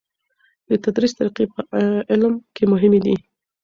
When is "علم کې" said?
2.11-2.63